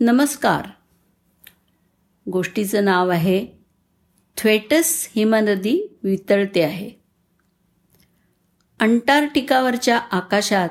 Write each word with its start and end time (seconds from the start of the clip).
नमस्कार. 0.00 0.66
गोष्टीचं 2.30 2.84
नाव 2.84 3.08
आहे 3.08 3.46
थ्वेटस 4.36 5.12
हिमनदी 5.16 5.98
वितळते 6.02 6.62
आहे. 6.62 6.90
अंटार्क्टिकावरच्या 8.80 9.98
आकाशात 9.98 10.68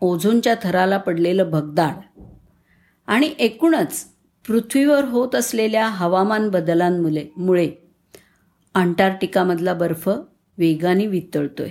ओझोनच्या 0.00 0.54
थराला 0.62 0.98
पडलेलं 0.98 1.50
भगदाड 1.50 2.24
आणि 3.06 3.34
एकूणच 3.38 4.08
पृथ्वीवर 4.48 5.04
होत 5.04 5.34
असलेल्या 5.34 5.88
हवामान 5.88 6.48
बदलांमुळे 6.48 7.26
मुळे 7.36 7.72
अंटार्क्टिकामधला 8.74 9.74
बर्फ 9.74 10.10
वेगाने 10.58 11.06
वितळतोय. 11.06 11.70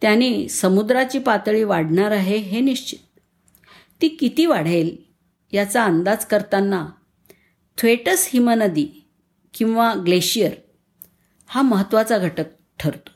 त्याने 0.00 0.48
समुद्राची 0.48 1.18
पातळी 1.18 1.62
वाढणार 1.62 2.10
आहे 2.10 2.36
हे 2.36 2.60
निश्चित. 2.60 3.18
ती 4.02 4.08
किती 4.08 4.46
वाढेल? 4.46 5.07
याचा 5.52 5.84
अंदाज 5.84 6.24
करताना 6.24 6.86
थ्वेटस 7.78 8.28
हिमनदी 8.32 8.88
किंवा 9.54 9.94
ग्लेशियर 9.94 10.52
हा 11.46 11.62
महत्त्वाचा 11.62 12.18
घटक 12.18 12.44
ठरतो. 12.78 13.10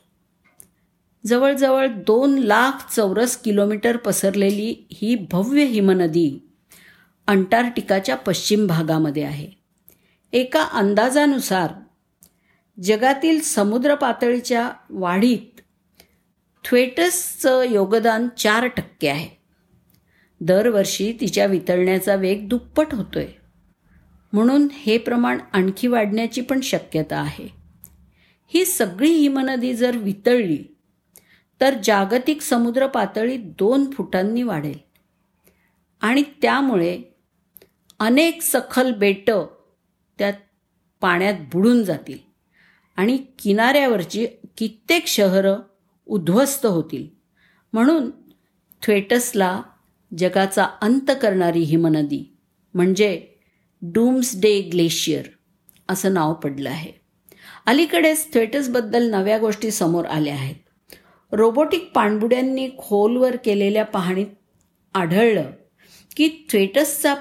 जवळजवळ 1.25 1.87
दोन 1.87 2.37
लाख 2.37 2.91
चौरस 2.95 3.37
किलोमीटर 3.37 3.97
पसरलेली 3.97 4.87
ही 4.91 5.15
भव्य 5.31 5.63
हिमनदी 5.63 6.39
अंटार्क्टिकाच्या 7.27 8.15
पश्चिम 8.15 8.67
भागामध्ये 8.67 9.23
आहे. 9.23 9.47
एका 10.33 10.63
अंदाजानुसार 10.63 11.73
जगातील 12.83 13.39
समुद्र 13.41 13.95
पातळीच्या 13.95 14.69
वाढीत 14.89 15.61
थ्वेटसचं 16.65 17.61
योगदान 17.61 18.27
चार 18.37 18.67
टक्के 18.67 19.09
आहे. 19.09 19.42
दरवर्षी 20.45 21.17
तिच्या 21.21 21.45
वितळण्याचा 21.45 22.15
वेग 22.15 22.47
दुप्पट 22.47 22.93
होतोय. 22.93 23.27
म्हणून 24.33 24.67
हे 24.71 24.97
प्रमाण 24.97 25.39
आणखी 25.53 25.87
वाढण्याची 25.87 26.41
पण 26.41 26.61
शक्यता 26.61 27.17
आहे. 27.17 27.47
ही 28.47 28.65
सगळी 28.65 29.11
हिमनदी 29.11 29.73
जर 29.73 29.97
वितळली 29.97 30.75
तर 31.61 31.73
जागतिक 31.83 32.41
समुद्र 32.41 32.87
पातळी 32.87 33.37
दोन 33.37 33.89
फुटांनी 33.89 34.43
वाढेल. 34.43 34.77
आणि 36.01 36.23
त्यामुळे 36.41 37.01
अनेक 37.99 38.41
सखल 38.41 38.93
बेटं 38.93 39.45
त्यात 40.17 40.33
पाण्यात 41.01 41.33
बुडून 41.53 41.83
जातील 41.83 42.17
आणि 42.95 43.17
किनाऱ्यावरची 43.39 44.27
कित्येक 44.57 45.07
शहरं 45.07 45.55
उद्ध्वस्त 46.05 46.65
होतील. 46.65 47.07
म्हणून 47.73 48.11
थ्वेटसला 48.81 49.61
जगाचा 50.17 50.67
अंत 50.81 51.11
करणारी 51.21 51.61
हिमनदी 51.61 52.23
म्हणजे 52.73 53.21
डूम्सडे 53.81 54.61
ग्लेशियर 54.61 55.23
असं 55.89 56.13
नाव 56.13 56.33
पडलं 56.33 56.69
आहे. 56.69 56.91
अलीकडेच 57.65 58.33
थेटसबद्दल 58.33 59.09
नव्या 59.11 59.37
गोष्टी 59.37 59.71
समोर 59.71 60.05
आल्या 60.05 60.33
आहेत. 60.33 60.55
रोबोटिक 61.31 61.91
पाणबुड्यांनी 61.95 62.69
खोलवर 62.77 63.35
केलेल्या 63.35 63.85
पाहणीत 63.85 64.27
आढळलं 64.93 65.51
की 66.15 66.45
थेटसचा 66.51 67.13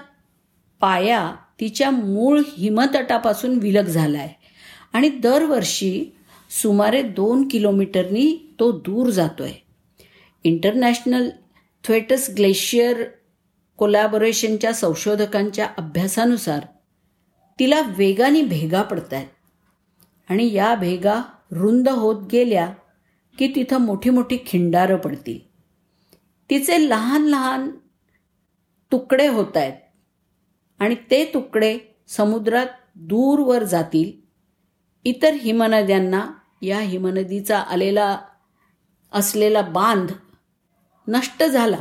पाया 0.81 1.35
तिच्या 1.61 1.91
मूळ 1.91 2.41
हिमतटापासून 2.57 3.59
विलग 3.59 3.85
झाला 3.85 4.19
आहे 4.19 4.35
आणि 4.93 5.09
दरवर्षी 5.09 6.13
सुमारे 6.51 7.03
दोन 7.03 7.49
किलोमीटरनी 7.49 8.55
तो 8.61 8.71
दूर 8.73 9.11
जातो 9.11 9.43
आहे 9.43 9.55
इंटरनॅशनल 10.45 11.29
थ्वेटस 11.85 12.31
ग्लेशियर 12.37 13.03
कोलॅबोरेशनच्या 13.77 14.73
संशोधकांच्या 14.73 15.69
अभ्यासानुसार 15.79 16.67
तिला 17.59 17.81
वेगाने 17.97 18.43
भेगा 18.43 18.83
पडत 18.83 19.13
आहेत 19.13 19.29
आणि 20.31 20.53
या 20.53 20.75
भेगा 20.75 21.21
रुंद 21.51 21.89
होत 21.89 22.23
गेल्या 22.33 22.73
की 23.39 23.53
तिथं 23.55 23.81
मोठी 23.81 24.11
मोठी 24.11 24.39
खिंडारं 24.47 24.97
पडतील. 24.97 25.39
तिचे 26.51 26.89
लहान 26.89 27.23
लहान 27.23 27.71
तुकडे 28.93 29.27
होत 29.29 29.57
आहेत 29.57 29.73
आणि 30.79 30.95
ते 31.11 31.25
तुकडे 31.25 31.79
समुद्रात 32.09 32.67
दूरवर 32.97 33.63
जातील. 33.63 34.11
इतर 35.05 35.33
हिमनद्यांना 35.33 36.27
या 36.63 36.81
हिमनदीचा 36.81 37.59
आलेला 37.59 38.19
असलेला 39.13 39.63
बांध 39.63 40.13
नष्ट 41.09 41.45
झाला 41.45 41.79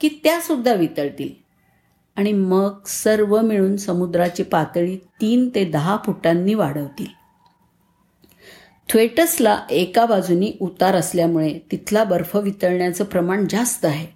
की 0.00 0.08
त्यासुद्धा 0.24 0.74
वितळतील. 0.74 1.44
आणि 2.16 2.32
मग 2.32 2.84
सर्व 2.86 3.40
मिळून 3.40 3.76
समुद्राची 3.76 4.42
पातळी 4.42 4.96
तीन 4.96 5.48
ते 5.54 5.64
दहा 5.64 5.98
फुटांनी 6.06 6.54
वाढवतील. 6.54 7.06
थ्वेटसला 8.88 9.66
एका 9.70 10.06
बाजूनी 10.06 10.52
उतार 10.60 10.94
असल्यामुळे 10.94 11.58
तिथला 11.72 12.04
बर्फ 12.04 12.36
वितळण्याचं 12.36 13.04
प्रमाण 13.04 13.46
जास्त 13.50 13.84
आहे. 13.84 14.06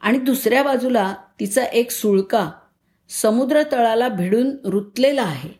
आणि 0.00 0.18
दुसऱ्या 0.18 0.62
बाजूला 0.62 1.14
तिचा 1.40 1.64
एक 1.64 1.90
सुळका 1.90 2.50
समुद्र 3.08 3.62
तळाला 3.72 4.08
भिडून 4.08 4.56
रुतलेला 4.64 5.22
आहे. 5.22 5.50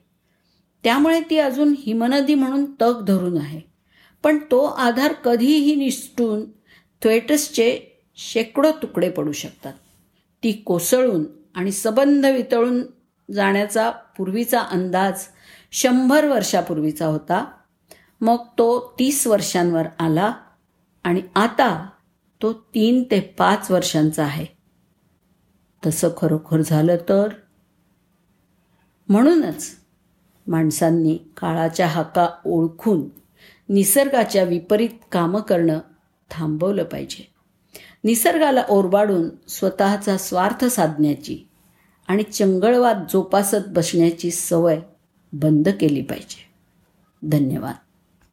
त्यामुळे 0.84 1.21
ती 1.31 1.39
अजून 1.39 1.75
हिमनदी 1.87 2.34
म्हणून 2.34 2.65
तग 2.81 3.05
धरून 3.05 3.39
आहे. 3.39 3.61
पण 4.23 4.39
तो 4.39 4.65
आधार 4.65 5.12
कधीही 5.12 5.75
निसटून 5.75 6.44
थ्वेटसचे 7.03 7.92
शेकडो 8.17 8.71
तुकडे 8.71 9.11
पडू 9.11 9.33
शकतात. 9.33 9.73
ती 10.43 10.53
कोसळून 10.53 11.25
आणि 11.55 11.73
सबंध 11.73 12.27
वितळून 12.27 12.83
जाण्याचा 13.33 13.91
पूर्वीचा 13.91 14.61
अंदाज 14.61 15.25
शंभर 15.73 16.28
वर्षापूर्वीचा 16.28 17.06
होता. 17.06 17.45
मग 18.21 18.37
तो 18.37 18.95
तीस 18.99 19.27
वर्षांवर 19.27 19.83
आला 19.99 20.33
आणि 21.05 21.23
आता 21.34 21.89
तो 22.43 22.53
तीन 22.53 23.03
ते 23.03 23.21
पाच 23.21 23.71
वर्षांचा 23.71 24.25
आहे. 24.25 24.47
तसं 25.87 26.09
खरोखर 26.17 26.61
झालं 26.61 26.97
तर? 27.09 27.29
म्हणूनच 29.09 29.77
माणसांनी 30.47 31.19
काळाच्या 31.37 31.87
हाका 31.87 32.29
ओळखून 32.44 33.03
निसर्गाच्या 33.69 34.44
विपरीत 34.44 34.89
कामं 35.12 35.41
करणं 35.41 35.79
थांबवलं 36.31 36.84
पाहिजे. 36.84 37.31
निसर्गाला 38.05 38.65
ओरबाडून 38.69 39.29
स्वतःचा 39.49 40.17
स्वार्थ 40.17 40.65
साधण्याची 40.65 41.49
आणि 42.09 42.23
चंगळवाद 42.23 43.05
जोपासत 43.13 43.69
बसण्याची 43.69 44.31
सवय 44.31 44.81
बंद 45.33 45.69
केली 45.69 46.03
पाहिजे. 46.03 46.53
धन्यवाद. 47.23 47.75